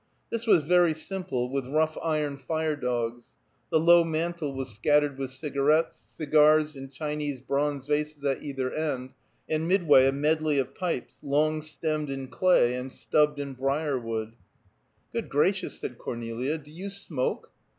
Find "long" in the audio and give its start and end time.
11.21-11.61